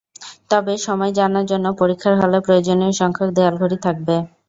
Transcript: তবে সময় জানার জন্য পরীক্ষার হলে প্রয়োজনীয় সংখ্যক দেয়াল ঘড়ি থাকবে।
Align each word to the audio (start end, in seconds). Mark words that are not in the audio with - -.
তবে 0.51 0.73
সময় 0.85 1.11
জানার 1.17 1.45
জন্য 1.51 1.65
পরীক্ষার 1.81 2.13
হলে 2.21 2.37
প্রয়োজনীয় 2.45 2.93
সংখ্যক 3.01 3.29
দেয়াল 3.33 3.55
ঘড়ি 3.61 3.77
থাকবে। 3.85 4.15